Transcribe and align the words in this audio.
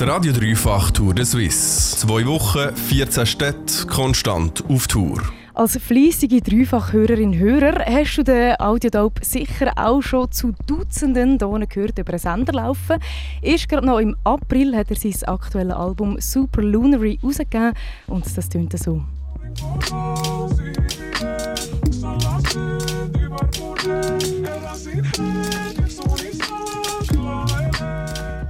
Die 0.00 0.04
Radio 0.04 0.32
Dreifach 0.32 0.90
Tour 0.90 1.14
de 1.14 1.24
Suisse. 1.24 1.96
Zwei 1.98 2.26
Wochen, 2.26 2.74
14 2.74 3.26
Städte, 3.26 3.86
konstant 3.86 4.64
auf 4.68 4.88
Tour. 4.88 5.20
Als 5.54 5.76
fleissige 5.76 6.40
Dreifachhörerin 6.40 7.38
Hörer 7.38 7.84
hast 7.84 8.16
du 8.16 8.24
den 8.24 8.58
Audiodope 8.58 9.22
sicher 9.24 9.70
auch 9.76 10.00
schon 10.00 10.32
zu 10.32 10.54
Dutzenden 10.66 11.38
Tonen 11.38 11.68
gehört 11.68 11.98
über 11.98 12.10
einen 12.10 12.18
Sender 12.18 12.54
laufen. 12.54 12.96
Erst 13.42 13.68
gerade 13.68 13.86
noch 13.86 13.98
im 13.98 14.16
April 14.24 14.74
hat 14.74 14.90
er 14.90 14.96
sein 14.96 15.28
aktuelles 15.28 15.74
Album 15.74 16.16
Super 16.20 16.62
Lunary 16.62 17.18
rausgegeben 17.22 17.74
und 18.06 18.24
das 18.36 18.48
tönt 18.48 18.76
so. 18.78 19.02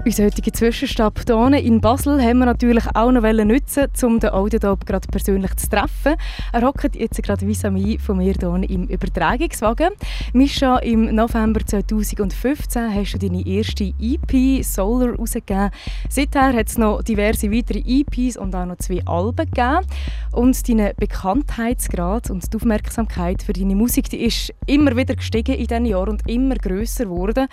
Unser 0.05 0.25
heutiger 0.25 0.53
Zwischenstopp 0.53 1.21
hier 1.29 1.65
in 1.65 1.81
Basel 1.81 2.21
haben 2.21 2.41
wir 2.41 2.47
natürlich 2.47 2.85
auch 2.93 3.13
noch 3.13 3.23
nutzen, 3.23 3.87
um 4.03 4.19
den 4.19 4.31
Audiodope 4.31 4.85
gerade 4.85 5.07
persönlich 5.07 5.55
zu 5.55 5.69
treffen. 5.69 6.17
Er 6.53 6.63
hockt 6.63 6.97
jetzt 6.97 7.23
gerade 7.23 7.47
vis-à-vis 7.47 8.03
von 8.03 8.17
mir 8.17 8.35
hier 8.35 8.69
im 8.69 8.89
Übertragungswagen. 8.89 9.91
Mischa, 10.33 10.79
im 10.79 11.15
November 11.15 11.65
2015 11.65 12.93
hast 12.93 13.13
du 13.13 13.19
deine 13.19 13.47
erste 13.47 13.93
EP 14.01 14.65
Solar 14.65 15.15
rausgegeben. 15.15 15.71
Seither 16.09 16.53
hat 16.53 16.67
es 16.67 16.79
noch 16.79 17.05
diverse 17.05 17.53
weitere 17.53 17.85
EPs 17.87 18.37
und 18.37 18.57
auch 18.57 18.67
noch 18.67 18.79
zwei 18.79 19.07
Alben 19.07 19.47
gegeben. 19.47 19.87
Und 20.33 20.69
dein 20.69 20.95
Bekanntheitsgrad 20.97 22.29
und 22.29 22.53
die 22.53 22.57
Aufmerksamkeit 22.57 23.45
für 23.45 23.53
deine 23.53 23.77
Musik 23.77 24.11
die 24.11 24.25
ist 24.25 24.53
immer 24.67 24.97
wieder 24.97 25.15
gestiegen 25.15 25.55
in 25.55 25.67
diesen 25.69 25.87
Jahren 25.87 26.09
und 26.09 26.29
immer 26.29 26.57
grösser 26.57 27.05
geworden. 27.05 27.47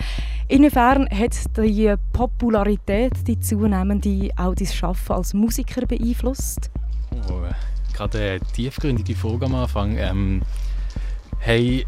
Inwiefern 0.47 1.07
hat 1.11 1.35
die 1.57 1.93
Popularität, 2.39 3.27
die 3.27 3.37
zunehmende, 3.37 4.29
auch 4.37 4.55
dein 4.55 4.67
Schaffen 4.67 5.11
als 5.11 5.33
Musiker 5.33 5.85
beeinflusst? 5.85 6.71
Oh, 7.29 7.41
gerade 7.93 8.17
eine 8.17 8.39
tiefgründige 8.39 9.13
Frage 9.13 9.45
am 9.45 9.55
Anfang. 9.55 9.97
Ähm, 9.97 10.41
hey, 11.39 11.83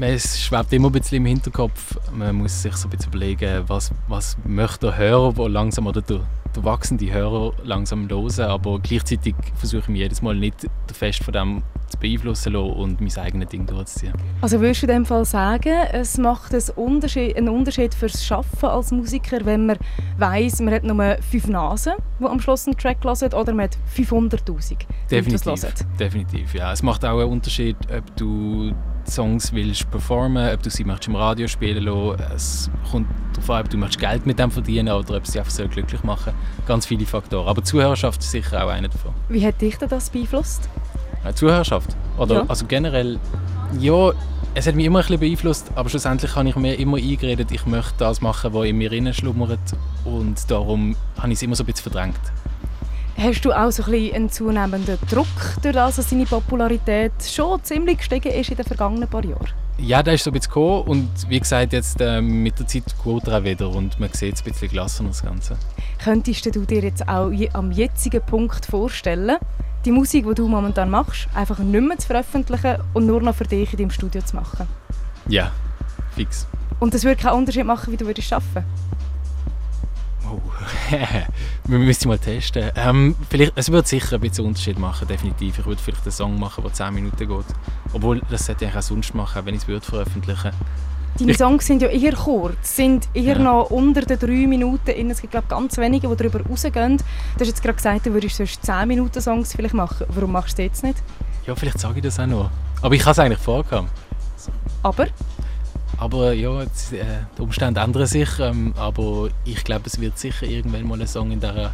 es 0.00 0.40
schwebt 0.40 0.72
immer 0.72 0.88
ein 0.88 0.92
bisschen 0.92 1.18
im 1.18 1.26
Hinterkopf. 1.26 1.98
Man 2.12 2.36
muss 2.36 2.62
sich 2.62 2.74
so 2.74 2.88
ein 2.88 2.90
bisschen 2.90 3.12
überlegen, 3.12 3.64
was, 3.66 3.92
was 4.08 4.36
möchte 4.44 4.86
der 4.86 4.96
Hörer, 4.96 5.32
der 5.32 5.48
langsam 5.48 5.86
oder 5.86 6.02
der, 6.02 6.20
der 6.54 6.64
wachsende 6.64 7.12
Hörer 7.12 7.52
langsam 7.62 8.08
hören. 8.08 8.40
Aber 8.40 8.80
gleichzeitig 8.80 9.34
versuche 9.54 9.82
ich 9.82 9.88
mich 9.88 10.00
jedes 10.00 10.22
Mal 10.22 10.34
nicht 10.34 10.66
fest 10.92 11.22
von 11.22 11.32
dem 11.32 11.62
zu 11.88 11.98
beeinflussen 11.98 12.56
und 12.56 13.00
mein 13.00 13.16
eigenes 13.18 13.48
Ding 13.48 13.66
durchzuziehen. 13.66 14.14
Also 14.40 14.60
würdest 14.60 14.82
du 14.82 14.86
in 14.86 14.92
dem 14.92 15.06
Fall 15.06 15.24
sagen, 15.24 15.74
es 15.92 16.18
macht 16.18 16.52
einen 16.52 16.62
Unterschied, 16.76 17.36
einen 17.36 17.48
Unterschied 17.48 17.94
fürs 17.94 18.24
Schaffen 18.24 18.68
als 18.68 18.90
Musiker, 18.90 19.44
wenn 19.44 19.66
man 19.66 19.78
weiß, 20.18 20.60
man 20.60 20.74
hat 20.74 20.84
nur 20.84 21.16
fünf 21.30 21.46
Nasen, 21.46 21.94
die 22.18 22.24
am 22.24 22.40
Schluss 22.40 22.66
einen 22.66 22.76
Track 22.76 22.98
hören, 23.04 23.32
oder 23.32 23.52
man 23.52 23.64
hat 23.66 23.78
500'000, 23.96 24.76
Definitiv, 25.10 25.74
definitiv, 25.98 26.54
ja. 26.54 26.72
Es 26.72 26.82
macht 26.82 27.04
auch 27.04 27.20
einen 27.20 27.30
Unterschied, 27.30 27.76
ob 27.96 28.16
du 28.16 28.72
Songs 29.08 29.52
willst 29.52 29.90
performen, 29.90 30.52
ob 30.52 30.62
du 30.62 30.70
sie 30.70 30.84
möchtest 30.84 31.08
im 31.08 31.16
Radio 31.16 31.46
spielen 31.46 31.84
lassen. 31.84 32.22
Es 32.34 32.70
kommt 32.90 33.08
darauf 33.32 33.50
an, 33.50 33.60
ob 33.62 33.70
du 33.70 33.76
möchtest 33.76 34.00
Geld 34.00 34.26
mit 34.26 34.38
dem 34.38 34.50
verdienen 34.50 34.92
oder 34.94 35.16
ob 35.16 35.26
sie 35.26 35.38
einfach 35.38 35.52
so 35.52 35.66
glücklich 35.68 36.02
machen. 36.02 36.32
Ganz 36.66 36.86
viele 36.86 37.06
Faktoren. 37.06 37.48
Aber 37.48 37.62
Zuhörerschaft 37.62 38.20
ist 38.20 38.30
sicher 38.30 38.64
auch 38.64 38.70
einer 38.70 38.88
davon. 38.88 39.12
Wie 39.28 39.44
hat 39.46 39.60
dich 39.60 39.76
das 39.76 40.10
beeinflusst? 40.10 40.68
Eine 41.22 41.34
Zuhörerschaft? 41.34 41.96
Oder 42.18 42.34
ja. 42.34 42.44
also 42.48 42.66
generell, 42.66 43.18
ja, 43.78 44.12
es 44.54 44.66
hat 44.66 44.74
mich 44.74 44.86
immer 44.86 45.00
ein 45.00 45.02
bisschen 45.02 45.20
beeinflusst, 45.20 45.70
aber 45.74 45.88
schlussendlich 45.88 46.36
habe 46.36 46.48
ich 46.48 46.56
mir 46.56 46.78
immer 46.78 46.98
eingeredet, 46.98 47.50
ich 47.50 47.66
möchte 47.66 47.94
das 47.98 48.20
machen, 48.20 48.52
was 48.54 48.66
in 48.66 48.78
mir 48.78 49.12
schlummert 49.12 49.58
und 50.04 50.48
darum 50.50 50.96
habe 51.18 51.28
ich 51.28 51.34
es 51.34 51.42
immer 51.42 51.56
so 51.56 51.64
ein 51.64 51.66
bisschen 51.66 51.90
verdrängt. 51.90 52.20
Hast 53.16 53.44
du 53.44 53.52
auch 53.52 53.70
so 53.70 53.84
ein 53.84 53.90
bisschen 53.92 54.14
einen 54.14 54.30
zunehmenden 54.30 54.98
Druck, 55.08 55.26
durch 55.62 55.74
das, 55.74 55.96
dass 55.96 56.08
deine 56.08 56.26
Popularität 56.26 57.12
schon 57.22 57.62
ziemlich 57.62 57.98
gestiegen 57.98 58.32
ist 58.32 58.50
in 58.50 58.56
den 58.56 58.66
vergangenen 58.66 59.08
paar 59.08 59.24
Jahren? 59.24 59.48
Ja, 59.78 60.02
da 60.02 60.12
ist 60.12 60.24
so 60.24 60.30
ein 60.30 60.34
bisschen 60.34 60.52
gekommen 60.52 60.82
und 60.82 61.08
wie 61.28 61.38
gesagt, 61.38 61.72
jetzt 61.72 62.00
äh, 62.00 62.20
mit 62.20 62.58
der 62.58 62.66
Zeit 62.66 62.84
geht 63.04 63.26
er 63.28 63.38
auch 63.38 63.44
wieder 63.44 63.68
und 63.68 63.98
man 64.00 64.12
sieht 64.12 64.34
es 64.34 64.40
ein 64.40 64.50
bisschen 64.50 64.68
gelassener, 64.68 65.08
das 65.10 65.22
Ganze. 65.22 65.56
Könntest 66.02 66.46
du 66.46 66.64
dir 66.64 66.82
jetzt 66.82 67.08
auch 67.08 67.30
am 67.52 67.72
jetzigen 67.72 68.20
Punkt 68.20 68.66
vorstellen, 68.66 69.36
die 69.84 69.92
Musik, 69.92 70.26
die 70.26 70.34
du 70.34 70.48
momentan 70.48 70.90
machst, 70.90 71.28
einfach 71.34 71.58
nicht 71.58 71.80
mehr 71.80 71.98
zu 71.98 72.08
veröffentlichen 72.08 72.78
und 72.94 73.06
nur 73.06 73.20
noch 73.20 73.34
für 73.34 73.44
dich 73.44 73.72
in 73.72 73.78
deinem 73.78 73.90
Studio 73.90 74.22
zu 74.22 74.36
machen? 74.36 74.66
Ja, 75.28 75.52
fix. 76.14 76.46
Und 76.80 76.94
das 76.94 77.04
würde 77.04 77.20
keinen 77.20 77.34
Unterschied 77.34 77.64
machen, 77.64 77.92
wie 77.92 77.96
du 77.96 78.06
würdest 78.06 78.32
arbeiten 78.32 78.54
würdest? 78.54 78.93
Oh, 80.30 80.40
wir 81.64 81.78
müssen 81.78 82.08
mal 82.08 82.18
testen. 82.18 82.70
Ähm, 82.76 83.14
vielleicht, 83.28 83.52
es 83.56 83.70
wird 83.70 83.86
sicher 83.86 84.16
ein 84.16 84.20
bisschen 84.20 84.46
Unterschied 84.46 84.78
machen, 84.78 85.06
definitiv. 85.06 85.58
Ich 85.58 85.66
würde 85.66 85.80
vielleicht 85.80 86.02
einen 86.02 86.12
Song 86.12 86.38
machen, 86.38 86.64
der 86.64 86.72
10 86.72 86.94
Minuten 86.94 87.28
geht. 87.28 87.46
Obwohl, 87.92 88.20
das 88.30 88.46
sollte 88.46 88.64
ich 88.64 88.76
auch 88.76 88.82
sonst 88.82 89.14
machen, 89.14 89.44
wenn 89.44 89.54
ich 89.54 89.66
es 89.68 89.84
veröffentlichen 89.84 90.44
würde. 90.44 90.56
Deine 91.18 91.30
ich 91.30 91.38
Songs 91.38 91.64
sind 91.64 91.80
ja 91.80 91.88
eher 91.88 92.12
kurz, 92.14 92.74
sind 92.74 93.08
eher 93.14 93.36
ja. 93.36 93.42
noch 93.42 93.70
unter 93.70 94.02
den 94.02 94.18
3 94.18 94.26
Minuten. 94.48 95.10
Es 95.10 95.20
gibt 95.20 95.30
glaube 95.30 95.46
ganz 95.48 95.76
wenige, 95.78 96.08
die 96.08 96.16
darüber 96.16 96.40
rausgehen. 96.40 96.96
Du 96.96 97.40
hast 97.40 97.46
jetzt 97.46 97.62
gerade 97.62 97.76
gesagt, 97.76 98.06
du 98.06 98.12
würdest 98.12 98.36
sonst 98.36 98.64
10 98.66 98.88
Minuten 98.88 99.20
Songs 99.20 99.54
vielleicht 99.54 99.74
machen. 99.74 100.06
Warum 100.08 100.32
machst 100.32 100.58
du 100.58 100.62
das 100.62 100.66
jetzt 100.66 100.82
nicht? 100.82 101.02
Ja, 101.46 101.54
vielleicht 101.54 101.78
sage 101.78 101.98
ich 101.98 102.02
das 102.02 102.18
auch 102.18 102.26
noch. 102.26 102.50
Aber 102.82 102.94
ich 102.94 103.02
habe 103.02 103.12
es 103.12 103.18
eigentlich 103.20 103.38
vorgehabt. 103.38 103.90
Aber? 104.82 105.06
Aber 105.98 106.32
ja, 106.32 106.62
jetzt, 106.62 106.92
äh, 106.92 107.04
die 107.36 107.42
Umstände 107.42 107.80
ändern 107.80 108.06
sich. 108.06 108.28
Ähm, 108.38 108.74
aber 108.76 109.28
ich 109.44 109.62
glaube, 109.64 109.84
es 109.86 110.00
wird 110.00 110.18
sicher 110.18 110.46
irgendwann 110.46 110.86
mal 110.86 110.94
einen 110.94 111.06
Song 111.06 111.30
in 111.30 111.40
dieser 111.40 111.72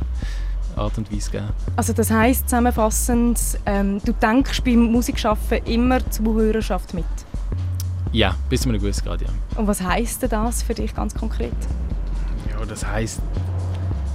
Art 0.76 0.98
und 0.98 1.12
Weise 1.12 1.30
geben. 1.30 1.48
Also 1.76 1.92
das 1.92 2.10
heisst 2.10 2.48
zusammenfassend, 2.48 3.38
ähm, 3.66 4.00
du 4.04 4.12
denkst 4.12 4.62
beim 4.62 4.92
Musikschaffen 4.92 5.58
immer 5.64 6.00
die 6.00 6.10
Zuhörerschaft 6.10 6.94
mit? 6.94 7.04
Ja, 8.12 8.34
bis 8.48 8.62
zu 8.62 8.68
einem 8.68 8.80
gewissen 8.80 9.04
Grad, 9.04 9.22
ja. 9.22 9.28
Und 9.56 9.66
was 9.66 9.80
heisst 9.82 10.22
denn 10.22 10.30
das 10.30 10.62
für 10.62 10.74
dich 10.74 10.94
ganz 10.94 11.14
konkret? 11.14 11.52
Ja, 12.48 12.64
das 12.66 12.84
heisst, 12.84 13.20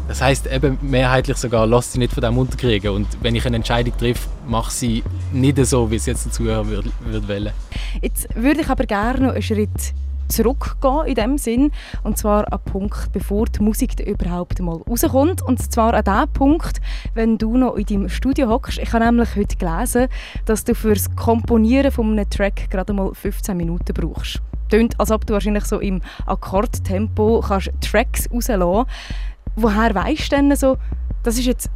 das 0.07 0.21
heisst 0.21 0.47
eben 0.47 0.77
mehrheitlich 0.81 1.37
sogar, 1.37 1.65
lass 1.65 1.93
sie 1.93 1.99
nicht 1.99 2.13
von 2.13 2.21
dem 2.21 2.37
unterkriegen. 2.37 2.91
Und 2.91 3.07
wenn 3.21 3.35
ich 3.35 3.45
eine 3.45 3.57
Entscheidung 3.57 3.97
treffe, 3.97 4.29
mache 4.47 4.71
sie 4.71 5.03
nicht 5.33 5.63
so, 5.65 5.89
wie 5.89 5.95
es 5.95 6.05
jetzt 6.05 6.31
Zuhörer 6.33 6.67
würde, 6.67 6.91
würde 7.01 7.27
wollen. 7.27 7.53
Jetzt 8.01 8.27
würde 8.35 8.61
ich 8.61 8.69
aber 8.69 8.85
gerne 8.85 9.27
noch 9.27 9.33
einen 9.33 9.41
Schritt 9.41 9.93
zurückgehen 10.27 11.05
in 11.05 11.15
dem 11.15 11.37
Sinn 11.37 11.71
und 12.03 12.17
zwar 12.17 12.51
an 12.51 12.59
den 12.59 12.71
Punkt, 12.71 13.11
bevor 13.11 13.45
die 13.45 13.61
Musik 13.61 13.99
überhaupt 13.99 14.59
mal 14.59 14.77
rauskommt 14.89 15.41
und 15.43 15.71
zwar 15.71 15.93
an 15.93 16.03
den 16.03 16.33
Punkt, 16.33 16.81
wenn 17.13 17.37
du 17.37 17.57
noch 17.57 17.75
in 17.75 17.85
deinem 17.85 18.09
Studio 18.09 18.49
hockst. 18.49 18.79
Ich 18.79 18.91
habe 18.93 19.05
nämlich 19.05 19.35
heute 19.35 19.55
gelesen, 19.55 20.07
dass 20.45 20.63
du 20.63 20.73
für 20.73 20.93
das 20.93 21.15
Komponieren 21.15 21.91
von 21.91 22.11
einem 22.11 22.29
Track 22.29 22.69
gerade 22.69 22.93
mal 22.93 23.13
15 23.13 23.55
Minuten 23.55 23.93
brauchst. 23.93 24.41
Tönt, 24.69 24.99
als 24.99 25.11
ob 25.11 25.27
du 25.27 25.33
wahrscheinlich 25.33 25.65
so 25.65 25.79
im 25.79 26.01
Akkordtempo 26.25 27.43
kannst 27.47 27.71
Tracks 27.81 28.27
rauslassen. 28.31 28.87
Woher 29.55 29.95
weißt 29.95 30.31
du 30.31 30.35
denn 30.35 30.55
so, 30.55 30.77
das 31.23 31.37
ist 31.37 31.45
jetzt 31.45 31.69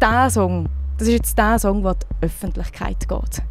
der 0.00 0.30
Song, 0.30 0.68
das 0.96 1.08
ist 1.08 1.14
jetzt 1.14 1.38
der 1.38 1.58
Song, 1.58 1.82
der 1.82 1.94
die 1.94 2.26
Öffentlichkeit 2.26 3.08
geht? 3.08 3.42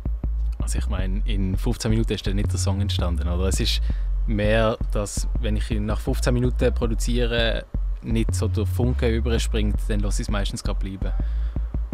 Also 0.60 0.78
ich 0.78 0.88
meine, 0.88 1.22
in 1.26 1.58
15 1.58 1.92
Minuten 1.92 2.14
ist 2.14 2.26
dann 2.26 2.36
nicht 2.36 2.52
der 2.52 2.60
Song 2.60 2.80
entstanden, 2.80 3.28
oder? 3.28 3.46
Es 3.46 3.60
ist 3.60 3.82
mehr, 4.28 4.78
dass 4.92 5.28
wenn 5.42 5.56
ich 5.56 5.70
ihn 5.72 5.86
nach 5.86 6.00
15 6.00 6.34
Minuten 6.34 6.74
produziere, 6.74 7.66
nicht 8.02 8.34
so 8.34 8.48
der 8.48 8.66
Funke 8.66 9.10
überspringt, 9.10 9.78
dann 9.88 10.00
lasse 10.00 10.22
ich 10.22 10.28
es 10.28 10.32
meistens 10.32 10.64
gerade 10.64 10.80
bleiben. 10.80 11.12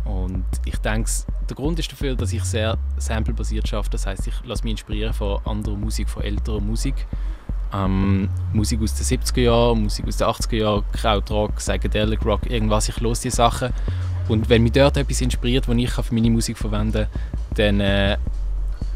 Und 0.04 0.46
ich 0.66 0.78
denke, 0.78 1.10
der 1.50 1.56
Grund 1.56 1.80
ist 1.80 1.92
dafür, 1.92 2.16
dass 2.16 2.32
ich 2.32 2.44
sehr 2.44 2.78
samplebasiert 2.98 3.68
schaffe. 3.68 3.90
Das 3.90 4.06
heißt, 4.06 4.28
ich 4.28 4.34
lasse 4.44 4.64
mich 4.64 4.72
inspirieren 4.72 5.14
von 5.14 5.40
anderer 5.46 5.76
Musik, 5.76 6.10
von 6.10 6.22
älterer 6.22 6.62
Musik. 6.62 7.08
Ähm, 7.76 8.30
Musik 8.54 8.82
aus 8.82 8.96
den 8.96 9.06
70er 9.06 9.42
Jahren, 9.42 9.84
Musik 9.84 10.08
aus 10.08 10.18
den 10.18 10.28
80er 10.28 10.56
Jahren, 10.56 10.84
Krautrock, 10.94 11.56
Psychedelic 11.56 12.24
Rock, 12.26 12.50
irgendwas. 12.50 12.88
Ich 12.90 13.00
höre 13.00 13.14
diese 13.14 13.32
Sachen. 13.32 13.74
Und 14.28 14.50
wenn 14.50 14.64
mich 14.64 14.72
dort 14.72 14.98
etwas 14.98 15.22
inspiriert, 15.22 15.68
das 15.68 15.76
ich 15.76 15.92
für 15.92 16.14
meine 16.14 16.30
Musik 16.30 16.58
verwenden 16.58 17.08
kann, 17.12 17.46
dann 17.56 17.80
äh, 17.80 18.18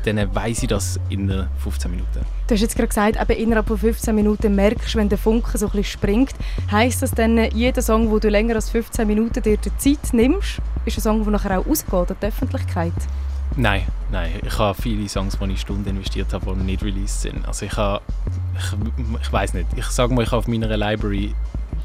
dann 0.04 0.34
weiss 0.36 0.64
ich 0.64 0.70
das 0.70 1.00
in 1.10 1.48
15 1.58 1.92
Minuten. 1.92 2.26
Du 2.48 2.54
hast 2.54 2.62
jetzt 2.62 2.76
gerade 2.76 2.88
gesagt, 2.88 3.22
eben 3.22 3.40
innerhalb 3.40 3.68
von 3.68 3.78
15 3.78 4.16
Minuten 4.16 4.56
merkst 4.56 4.94
du, 4.94 5.00
wenn 5.00 5.10
der 5.10 5.18
Funke 5.18 5.58
so 5.58 5.70
ein 5.72 5.84
springt. 5.84 6.34
Heißt 6.72 7.02
das 7.02 7.12
dann, 7.12 7.38
jeder 7.52 7.82
Song, 7.82 8.10
wo 8.10 8.20
du 8.20 8.30
länger 8.30 8.56
als 8.56 8.70
15 8.70 9.06
Minuten 9.06 9.42
dir 9.44 9.58
die 9.58 9.76
Zeit 9.78 10.14
nimmst, 10.14 10.60
ist 10.86 10.98
ein 10.98 11.02
Song, 11.02 11.24
der 11.24 11.32
nachher 11.32 11.60
auch 11.60 11.68
ausgeht 11.68 12.12
an 12.12 12.16
die 12.22 12.26
Öffentlichkeit? 12.26 12.94
Nein, 13.56 13.84
nein. 14.12 14.32
Ich 14.46 14.58
habe 14.58 14.80
viele 14.80 15.08
Songs, 15.10 15.38
die 15.38 15.52
ich 15.52 15.62
Stunden 15.62 15.90
investiert 15.90 16.34
habe, 16.34 16.56
die 16.56 16.64
nicht 16.64 16.84
released 16.84 17.22
sind. 17.22 17.46
Also 17.48 17.66
ich 17.66 17.76
habe, 17.76 18.02
ich, 18.56 19.22
ich 19.22 19.34
weiß 19.34 19.54
nicht. 19.54 19.68
Ich 19.76 19.86
sage 19.86 20.14
mal, 20.14 20.24
ich 20.24 20.32
habe 20.32 20.38
auf 20.38 20.48
meiner 20.48 20.76
Library 20.78 21.34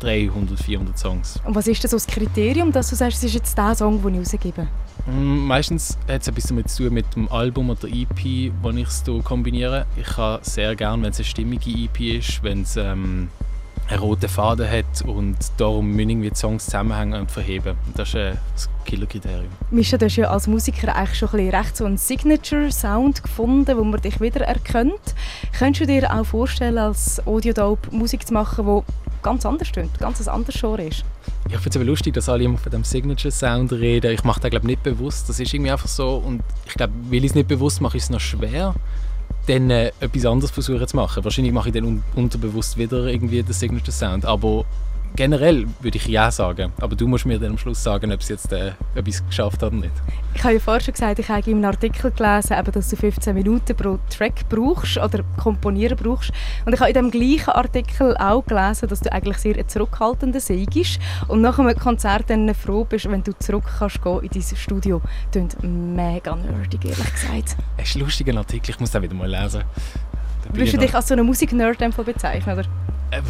300, 0.01 0.59
400 0.59 0.99
Songs. 0.99 1.41
Und 1.45 1.55
was 1.55 1.67
ist 1.67 1.83
das 1.83 1.93
so 1.93 1.97
das 1.97 2.07
Kriterium, 2.07 2.73
dass 2.73 2.91
du 2.91 2.97
sagst, 2.97 3.19
es 3.19 3.25
ist 3.25 3.35
jetzt 3.35 3.57
der 3.57 3.75
Song, 3.75 4.03
den 4.03 4.15
ich 4.15 4.21
rausgebe? 4.21 4.67
Mm, 5.07 5.47
meistens 5.47 5.99
hat 6.09 6.23
es 6.23 6.29
etwas 6.29 6.45
damit 6.47 6.69
zu 6.71 6.85
tun 6.85 6.95
mit 6.95 7.15
dem 7.17 7.29
Album 7.29 7.71
oder 7.71 7.89
EP, 7.89 8.53
das 8.63 8.75
ich 8.77 8.89
es 8.89 9.25
kombiniere. 9.25 9.87
Ich 9.97 10.17
habe 10.17 10.45
sehr 10.45 10.77
gerne, 10.77 11.03
wenn 11.03 11.11
es 11.11 11.19
eine 11.19 11.25
stimmige 11.25 11.71
EP 11.71 12.19
ist, 12.19 12.43
wenn 12.43 12.63
es 12.63 12.77
ähm, 12.77 13.29
einen 13.89 14.01
roten 14.01 14.29
Faden 14.29 14.69
hat 14.69 15.03
und 15.07 15.37
darum 15.59 15.91
müssen 15.91 16.11
irgendwie 16.11 16.31
die 16.31 16.37
Songs 16.37 16.65
zusammenhängen 16.65 17.21
und 17.21 17.31
verheben. 17.31 17.77
Das 17.95 18.09
ist 18.09 18.17
ein 18.17 18.39
Killerkriterium. 18.85 19.51
Mischa, 19.71 19.99
du 19.99 20.07
hast 20.07 20.17
ja 20.17 20.31
als 20.31 20.47
Musiker 20.47 20.95
eigentlich 20.95 21.19
schon 21.19 21.29
ein 21.31 21.51
recht 21.51 21.77
so 21.77 21.85
einen 21.85 21.99
Signature-Sound 21.99 23.23
gefunden, 23.23 23.77
wo 23.77 23.85
man 23.85 24.01
dich 24.01 24.21
wieder 24.21 24.43
erkennt. 24.47 25.15
Könntest 25.59 25.83
du 25.83 25.87
dir 25.87 26.13
auch 26.13 26.25
vorstellen, 26.25 26.79
als 26.79 27.25
Audiodope 27.27 27.95
Musik 27.95 28.27
zu 28.27 28.33
machen, 28.33 28.65
die 28.67 28.93
ganz 29.23 29.45
anders 29.45 29.71
klingt, 29.71 29.99
ganz 29.99 30.21
ein 30.21 30.29
anderes 30.35 30.61
Genre 30.61 30.85
ist? 30.85 31.05
Ja, 31.49 31.57
ich 31.57 31.61
finde 31.61 31.71
es 31.71 31.77
aber 31.77 31.85
lustig, 31.85 32.15
dass 32.15 32.29
alle 32.29 32.45
immer 32.45 32.59
von 32.59 32.73
dem 32.73 32.85
Signature-Sound 32.85 33.73
reden. 33.73 34.13
Ich 34.13 34.25
mache 34.25 34.41
das 34.41 34.51
glaube 34.51 34.67
nicht 34.67 34.83
bewusst. 34.83 35.29
Das 35.29 35.41
ist 35.41 35.53
irgendwie 35.53 35.71
einfach 35.71 35.89
so 35.89 36.17
und 36.17 36.43
ich 36.67 36.75
glaube, 36.75 36.93
weil 37.11 37.19
ich 37.19 37.31
es 37.31 37.35
nicht 37.35 37.49
bewusst 37.49 37.83
mache, 37.83 37.99
ist 37.99 38.05
es 38.05 38.11
noch 38.11 38.21
schwer 38.21 38.75
dann 39.47 39.71
äh, 39.71 39.93
etwas 40.01 40.27
anderes 40.27 40.51
versuchen 40.51 40.87
zu 40.87 40.97
machen. 40.97 41.25
Wahrscheinlich 41.25 41.53
mache 41.53 41.69
ich 41.69 41.75
dann 41.75 41.85
un 41.85 42.03
unterbewusst 42.15 42.79
wieder 42.79 43.07
irgendwie 43.07 43.43
den 43.43 43.53
Signature 43.53 43.93
Sound, 43.93 44.25
aber 44.25 44.65
generell 45.17 45.67
würde 45.81 45.97
ich 45.97 46.07
ja 46.07 46.31
sagen. 46.31 46.73
Aber 46.81 46.97
du 46.97 47.07
musst 47.07 47.27
mir 47.27 47.39
dann 47.39 47.53
am 47.53 47.59
Schluss 47.59 47.83
sagen, 47.83 48.13
ob 48.13 48.21
es 48.21 48.29
jetzt 48.29 48.53
äh, 48.53 48.73
etwas 48.95 49.25
geschafft 49.27 49.63
hat 49.63 49.73
oder 49.73 49.83
nicht. 49.83 49.93
Ich 50.35 50.43
habe 50.43 50.55
ja 50.55 50.61
vorher 50.61 50.81
schon 50.81 50.93
gesagt, 50.93 51.19
ich 51.19 51.29
habe 51.29 51.51
in 51.51 51.59
einem 51.59 51.67
Artikel 51.67 52.11
gelesen, 52.11 52.57
eben, 52.59 52.73
dass 52.73 52.89
du 52.89 52.97
15 52.97 53.35
Minuten 53.35 53.77
pro 53.77 53.99
Track 54.11 54.49
brauchst 54.49 54.99
oder 54.99 55.25
komponieren 55.37 55.97
brauchst. 55.97 56.33
Und 56.65 56.73
ich 56.73 56.81
habe 56.81 56.91
in 56.91 56.95
dem 56.95 57.11
gleichen 57.11 57.51
Artikel 57.51 58.17
auch 58.17 58.45
gelesen, 58.45 58.89
dass 58.89 59.01
du 59.01 59.13
eigentlich 59.13 59.39
sehr 59.39 59.57
ein 59.57 59.69
zurückhaltender 59.69 60.41
seist 60.41 60.99
und 61.29 61.41
nach 61.41 61.59
einem 61.59 61.77
Konzert 61.77 62.29
dann 62.29 62.53
froh 62.55 62.85
bist, 62.85 63.11
wenn 63.11 63.23
du 63.23 63.33
zurück 63.39 63.65
kannst 63.79 64.03
gehen 64.03 64.21
in 64.23 64.29
dein 64.29 64.57
Studio. 64.57 65.01
Das 65.31 65.57
klingt 65.57 65.63
mega 65.63 66.35
nerdig, 66.35 66.85
ehrlich 66.85 67.13
gesagt. 67.13 67.57
Es 67.77 67.91
ist 67.91 67.97
ein 67.97 68.01
lustiger 68.01 68.37
Artikel, 68.37 68.71
ich 68.71 68.81
muss 68.81 68.91
den 68.91 69.03
wieder 69.03 69.15
mal 69.15 69.31
lesen. 69.31 69.63
Würdest 70.53 70.75
du 70.75 70.79
dich 70.79 70.95
als 70.95 71.09
so 71.09 71.15
einen 71.15 71.27
Musiknerd 71.27 71.79
bezeichnen, 71.79 72.59
oder? 72.59 72.69
Äh, 73.11 73.21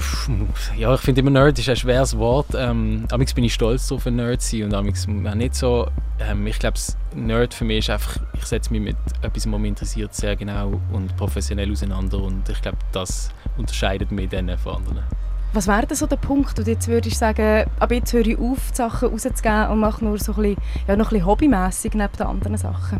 ja, 0.76 0.94
ich 0.94 1.00
finde 1.00 1.20
immer 1.20 1.30
Nerd 1.30 1.58
ist 1.58 1.68
ein 1.68 1.76
schweres 1.76 2.16
Wort. 2.16 2.46
Ähm, 2.56 3.06
amigs 3.10 3.34
bin 3.34 3.44
ich 3.44 3.54
stolz 3.54 3.88
darauf, 3.88 4.06
ein 4.06 4.16
Nerd 4.16 4.42
zu 4.42 4.56
sein 4.56 4.64
und 4.64 4.74
amigs 4.74 5.06
nicht 5.06 5.54
so. 5.54 5.88
Ähm, 6.20 6.46
ich 6.46 6.58
glaube, 6.58 6.78
Nerd 7.14 7.54
für 7.54 7.64
mich 7.64 7.78
ist 7.78 7.90
einfach, 7.90 8.16
ich 8.34 8.44
setze 8.44 8.72
mich 8.72 8.80
mit 8.80 8.96
etwas, 9.22 9.50
was 9.50 9.58
mich 9.58 9.68
interessiert, 9.68 10.14
sehr 10.14 10.36
genau 10.36 10.80
und 10.92 11.16
professionell 11.16 11.70
auseinander 11.70 12.18
und 12.18 12.48
ich 12.48 12.60
glaube, 12.62 12.78
das 12.92 13.30
unterscheidet 13.56 14.10
mich 14.10 14.28
dann 14.28 14.56
von 14.58 14.76
anderen. 14.76 15.04
Was 15.52 15.68
wäre 15.68 15.86
denn 15.86 15.96
so 15.96 16.06
der 16.06 16.16
Punkt, 16.16 16.58
wo 16.58 16.64
du 16.64 16.70
jetzt 16.70 16.88
würdest 16.88 17.16
sagen, 17.16 17.70
ab 17.78 17.92
jetzt 17.92 18.12
höre 18.12 18.26
ich 18.26 18.36
auf, 18.36 18.72
die 18.72 18.76
Sachen 18.76 19.10
rauszugeben 19.10 19.68
und 19.68 19.78
mache 19.78 20.04
nur 20.04 20.18
so 20.18 20.32
ein 20.32 20.42
bisschen, 20.42 20.56
ja, 20.88 20.96
noch 20.96 21.06
ein 21.06 21.10
bisschen 21.10 21.26
hobbymässig 21.26 21.94
neben 21.94 22.12
den 22.12 22.26
anderen 22.26 22.56
Sachen? 22.56 22.98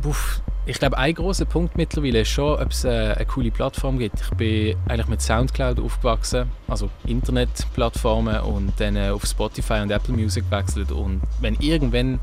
Puff, 0.00 0.40
ich 0.66 0.78
glaube, 0.78 0.98
ein 0.98 1.14
großer 1.14 1.46
Punkt 1.46 1.76
mittlerweile 1.76 2.20
ist 2.20 2.28
schon, 2.28 2.60
ob 2.60 2.70
es 2.70 2.84
eine, 2.84 3.16
eine 3.16 3.26
coole 3.26 3.50
Plattform 3.50 3.98
gibt. 3.98 4.20
Ich 4.20 4.30
bin 4.36 4.76
eigentlich 4.88 5.08
mit 5.08 5.22
Soundcloud 5.22 5.80
aufgewachsen, 5.80 6.50
also 6.68 6.90
Internetplattformen 7.06 8.40
und 8.40 8.72
dann 8.78 8.96
äh, 8.96 9.08
auf 9.08 9.24
Spotify 9.24 9.80
und 9.80 9.90
Apple 9.90 10.14
Music 10.14 10.44
gewechselt. 10.50 10.92
Und 10.92 11.22
wenn 11.40 11.54
irgendwann 11.60 12.20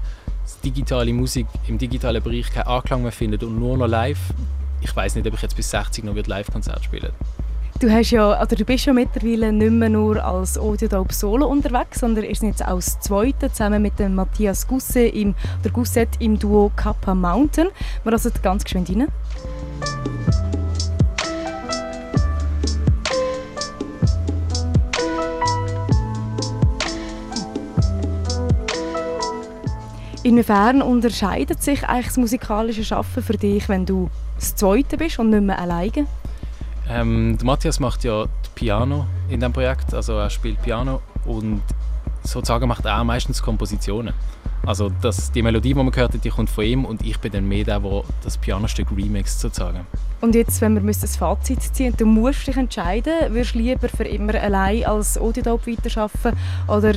digitale 0.64 1.12
Musik 1.14 1.48
im 1.68 1.78
digitalen 1.78 2.24
Bereich 2.24 2.52
keinen 2.52 2.68
Anklang 2.68 3.02
mehr 3.04 3.12
findet 3.12 3.44
und 3.44 3.60
nur 3.60 3.78
noch 3.78 3.88
live, 3.88 4.20
ich 4.82 4.96
weiß 4.96 5.16
nicht, 5.16 5.28
ob 5.28 5.34
ich 5.34 5.42
jetzt 5.42 5.56
bis 5.56 5.70
60 5.72 6.04
noch 6.04 6.16
Live-Konzert 6.16 6.84
spielen 6.84 7.04
werde. 7.04 7.16
Du, 7.80 7.92
hast 7.92 8.10
ja, 8.10 8.42
oder 8.42 8.56
du 8.56 8.66
bist 8.66 8.88
ja 8.88 8.94
mittlerweile 8.94 9.54
nicht 9.54 9.72
mehr 9.72 9.90
nur 9.90 10.24
als 10.24 10.58
Audiodope 10.58 11.14
Solo 11.14 11.46
unterwegs, 11.46 12.00
sondern 12.00 12.24
ist 12.24 12.42
jetzt 12.42 12.66
auch 12.66 12.78
das 12.78 13.00
zweite 13.02 13.52
zusammen 13.52 13.84
mit 13.84 14.00
dem 14.00 14.16
Matthias 14.16 14.68
Gusse 14.68 15.06
im, 15.06 15.36
oder 15.62 15.70
Gusset 15.70 16.10
im 16.18 16.40
Duo 16.40 16.72
Kappa 16.76 17.14
Mountain. 17.14 17.68
Wir 18.04 18.12
lassen 18.12 18.32
ganz 18.42 18.64
geschwind 18.64 18.90
rein. 18.90 19.08
Inwiefern 30.24 30.82
unterscheidet 30.82 31.62
sich 31.62 31.88
eigentlich 31.88 32.08
das 32.08 32.18
musikalische 32.18 32.84
Schaffen 32.84 33.22
für 33.22 33.38
dich, 33.38 33.70
wenn 33.70 33.86
du 33.86 34.10
das 34.36 34.56
Zweite 34.56 34.98
bist 34.98 35.20
und 35.20 35.30
nicht 35.30 35.44
mehr 35.44 35.60
alleine? 35.60 36.08
Ähm, 36.90 37.38
Matthias 37.44 37.80
macht 37.80 38.04
ja 38.04 38.26
Piano 38.56 39.06
in 39.30 39.40
diesem 39.40 39.54
Projekt, 39.54 39.94
also 39.94 40.14
er 40.14 40.30
spielt 40.30 40.62
Piano 40.62 41.02
und 41.26 41.62
sozusagen 42.24 42.68
macht 42.68 42.86
er 42.86 43.00
auch 43.00 43.04
meistens 43.04 43.42
Kompositionen. 43.42 44.14
Also 44.66 44.92
das, 45.02 45.32
die 45.32 45.42
Melodie, 45.42 45.70
die 45.70 45.74
man 45.76 45.92
gehört 45.92 46.14
hat, 46.14 46.24
die 46.24 46.30
kommt 46.30 46.50
von 46.50 46.64
ihm 46.64 46.86
und 46.86 47.02
ich 47.06 47.18
bin 47.20 47.32
dann 47.32 47.48
mehr 47.48 47.64
der, 47.64 47.80
der 47.80 48.04
das 48.24 48.38
Pianostück 48.38 48.88
remixt 48.92 49.40
sozusagen. 49.40 49.86
Und 50.20 50.36
jetzt, 50.36 50.60
wenn 50.62 50.74
wir 50.74 50.94
das 50.94 51.16
Fazit 51.16 51.62
ziehen 51.62 51.94
du 51.96 52.06
musst 52.06 52.48
dich 52.48 52.58
entscheiden, 52.58 53.14
würdest 53.30 53.56
du 53.56 53.60
lieber 53.60 53.88
für 53.88 54.04
immer 54.04 54.36
allein 54.36 54.84
als 54.86 55.18
Audiodope 55.18 55.72
weiterarbeiten 55.72 56.38
oder 56.68 56.94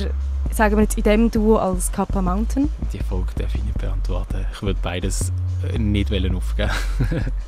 sagen 0.51 0.75
wir 0.75 0.83
jetzt 0.83 0.97
in 0.97 1.03
dem 1.03 1.31
Duo 1.31 1.57
als 1.57 1.91
Kappa 1.91 2.21
Mountain? 2.21 2.69
Die 2.91 2.99
Frage 2.99 3.23
darf 3.37 3.55
ich 3.55 3.63
nicht 3.63 3.77
beantworten. 3.77 4.45
Ich 4.53 4.61
würde 4.61 4.79
beides 4.81 5.31
äh, 5.71 5.77
nicht 5.77 6.11
aufgeben 6.11 6.71